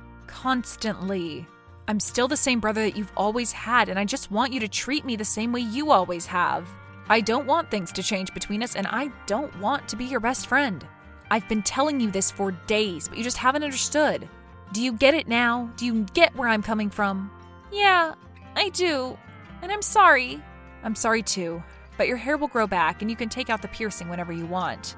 constantly. 0.41 1.45
I'm 1.87 1.99
still 1.99 2.27
the 2.27 2.35
same 2.35 2.59
brother 2.59 2.81
that 2.81 2.97
you've 2.97 3.11
always 3.15 3.51
had, 3.51 3.89
and 3.89 3.99
I 3.99 4.05
just 4.05 4.31
want 4.31 4.51
you 4.51 4.59
to 4.61 4.67
treat 4.67 5.05
me 5.05 5.15
the 5.15 5.23
same 5.23 5.51
way 5.51 5.59
you 5.59 5.91
always 5.91 6.25
have. 6.25 6.67
I 7.09 7.21
don't 7.21 7.45
want 7.45 7.69
things 7.69 7.91
to 7.91 8.01
change 8.01 8.33
between 8.33 8.63
us, 8.63 8.75
and 8.75 8.87
I 8.87 9.11
don't 9.27 9.55
want 9.59 9.87
to 9.89 9.95
be 9.95 10.05
your 10.05 10.19
best 10.19 10.47
friend. 10.47 10.83
I've 11.29 11.47
been 11.47 11.61
telling 11.61 11.99
you 11.99 12.09
this 12.09 12.31
for 12.31 12.51
days, 12.65 13.07
but 13.07 13.19
you 13.19 13.23
just 13.23 13.37
haven't 13.37 13.63
understood. 13.63 14.27
Do 14.71 14.81
you 14.81 14.93
get 14.93 15.13
it 15.13 15.27
now? 15.27 15.69
Do 15.75 15.85
you 15.85 16.05
get 16.13 16.35
where 16.35 16.49
I'm 16.49 16.63
coming 16.63 16.89
from? 16.89 17.29
Yeah, 17.71 18.15
I 18.55 18.69
do. 18.69 19.17
And 19.61 19.71
I'm 19.71 19.83
sorry. 19.83 20.41
I'm 20.83 20.95
sorry 20.95 21.21
too, 21.21 21.61
but 21.97 22.07
your 22.07 22.17
hair 22.17 22.35
will 22.35 22.47
grow 22.47 22.65
back 22.65 23.01
and 23.01 23.11
you 23.11 23.17
can 23.17 23.29
take 23.29 23.51
out 23.51 23.61
the 23.61 23.67
piercing 23.67 24.09
whenever 24.09 24.33
you 24.33 24.47
want. 24.47 24.95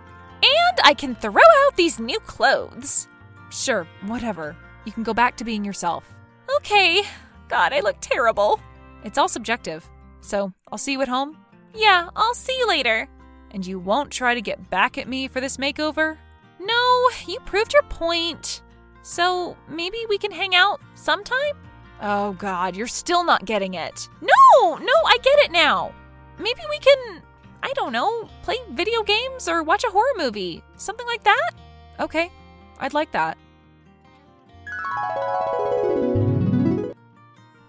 I 0.84 0.94
can 0.94 1.16
throw 1.16 1.42
out 1.66 1.76
these 1.76 2.00
new 2.00 2.20
clothes. 2.20 3.08
Sure, 3.52 3.88
whatever. 4.06 4.56
You 4.86 4.92
can 4.92 5.04
go 5.04 5.14
back 5.14 5.38
to 5.38 5.44
being 5.44 5.64
yourself. 5.64 6.16
Okay. 6.58 7.04
God, 7.50 7.74
I 7.74 7.82
look 7.82 7.98
terrible. 8.02 8.60
It's 9.04 9.18
all 9.18 9.28
subjective. 9.28 9.88
So, 10.22 10.54
I'll 10.72 10.78
see 10.78 10.94
you 10.94 11.02
at 11.02 11.08
home? 11.08 11.38
Yeah, 11.74 12.10
I'll 12.16 12.34
see 12.34 12.58
you 12.58 12.68
later. 12.68 13.08
And 13.52 13.66
you 13.66 13.80
won't 13.80 14.12
try 14.12 14.34
to 14.34 14.42
get 14.42 14.70
back 14.70 14.98
at 14.98 15.08
me 15.08 15.28
for 15.28 15.42
this 15.42 15.58
makeover? 15.58 16.18
No, 16.60 17.10
you 17.28 17.40
proved 17.42 17.74
your 17.74 17.84
point. 17.84 18.62
So, 19.02 19.58
maybe 19.68 19.98
we 20.10 20.18
can 20.18 20.32
hang 20.32 20.56
out 20.56 20.80
sometime? 20.96 21.56
Oh 22.02 22.34
god, 22.34 22.76
you're 22.76 22.88
still 22.88 23.24
not 23.24 23.46
getting 23.46 23.76
it. 23.76 24.10
No, 24.22 24.76
no, 24.76 24.94
I 25.06 25.18
get 25.22 25.40
it 25.40 25.52
now. 25.52 25.94
Maybe 26.38 26.62
we 26.70 26.80
can, 26.80 27.22
I 27.64 27.72
don't 27.76 27.94
know, 27.94 28.30
play 28.42 28.58
video 28.72 29.02
games 29.04 29.48
or 29.48 29.64
watch 29.64 29.86
a 29.86 29.90
horror 29.90 30.14
movie. 30.18 30.62
Something 30.76 31.08
like 31.08 31.24
that? 31.24 31.52
Okay, 31.98 32.30
I'd 32.78 32.94
like 32.94 33.14
that. 33.14 33.38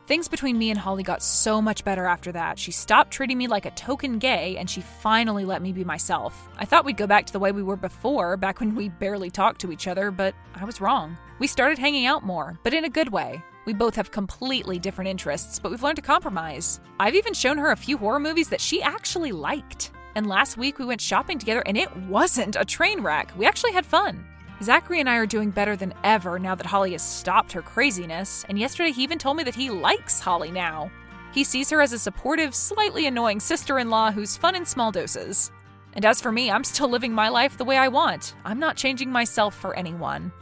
Things 0.07 0.29
between 0.29 0.59
me 0.59 0.71
and 0.71 0.79
Holly 0.79 1.05
got 1.05 1.23
so 1.23 1.63
much 1.63 1.85
better 1.85 2.05
after 2.07 2.33
that. 2.33 2.59
She 2.59 2.73
stopped 2.73 3.13
treating 3.13 3.39
me 3.39 3.47
like 3.47 3.67
a 3.67 3.71
token 3.71 4.19
gay 4.19 4.57
and 4.59 4.69
she 4.69 4.81
finally 4.81 5.45
let 5.45 5.63
me 5.63 5.73
be 5.73 5.85
myself. 5.85 6.49
I 6.59 6.65
thought 6.65 6.85
we'd 6.85 6.97
go 6.97 7.07
back 7.07 7.25
to 7.27 7.33
the 7.33 7.39
way 7.39 7.53
we 7.53 7.63
were 7.63 7.77
before, 7.77 8.37
back 8.37 8.61
when 8.61 8.75
we 8.75 8.89
barely 8.89 9.31
talked 9.31 9.61
to 9.63 9.73
each 9.73 9.87
other, 9.87 10.11
but 10.11 10.35
I 10.57 10.65
was 10.65 10.81
wrong. 10.81 11.17
We 11.39 11.47
started 11.47 11.79
hanging 11.79 12.05
out 12.05 12.23
more, 12.23 12.59
but 12.65 12.75
in 12.75 12.85
a 12.85 12.91
good 12.91 13.13
way. 13.13 13.43
We 13.65 13.73
both 13.73 13.95
have 13.97 14.11
completely 14.11 14.79
different 14.79 15.09
interests, 15.09 15.59
but 15.59 15.71
we've 15.71 15.83
learned 15.83 15.97
to 15.97 16.03
compromise. 16.03 16.81
I've 17.01 17.15
even 17.15 17.33
shown 17.33 17.57
her 17.59 17.71
a 17.71 17.77
few 17.77 17.97
horror 17.97 18.21
movies 18.21 18.51
that 18.51 18.61
she 18.61 18.83
actually 18.83 19.33
liked. 19.33 19.91
And 20.15 20.27
last 20.27 20.57
week 20.59 20.79
we 20.79 20.85
went 20.85 21.01
shopping 21.01 21.39
together 21.39 21.63
and 21.65 21.77
it 21.77 21.95
wasn't 21.97 22.57
a 22.57 22.65
train 22.65 23.01
wreck. 23.01 23.33
We 23.37 23.47
actually 23.47 23.73
had 23.73 23.87
fun. 23.87 24.27
Zachary 24.63 25.01
and 25.01 25.09
I 25.09 25.17
are 25.17 25.27
doing 25.27 25.51
better 25.51 25.77
than 25.77 25.95
ever 26.05 26.39
now 26.39 26.55
that 26.55 26.67
Holly 26.67 26.93
has 26.93 27.03
stopped 27.03 27.53
her 27.53 27.63
craziness, 27.63 28.45
and 28.49 28.59
yesterday 28.59 28.93
he 28.93 29.03
even 29.03 29.19
told 29.19 29.37
me 29.37 29.45
that 29.45 29.55
he 29.55 29.69
likes 29.69 30.21
Holly 30.21 30.51
now. 30.51 30.91
He 31.33 31.43
sees 31.43 31.71
her 31.71 31.83
as 31.83 31.93
a 31.93 31.99
supportive, 31.99 32.55
slightly 32.55 33.07
annoying 33.07 33.41
sister 33.41 33.79
in 33.81 33.91
law 33.91 34.13
who's 34.13 34.37
fun 34.37 34.55
in 34.55 34.65
small 34.65 34.93
doses. 34.93 35.51
And 35.95 36.05
as 36.05 36.21
for 36.21 36.31
me, 36.31 36.51
I'm 36.51 36.65
still 36.65 36.89
living 36.89 37.13
my 37.13 37.29
life 37.29 37.59
the 37.59 37.65
way 37.65 37.77
I 37.77 37.89
want. 37.89 38.35
I'm 38.45 38.61
not 38.61 38.77
changing 38.77 39.11
myself 39.11 39.55
for 39.57 39.75
anyone. 39.75 40.33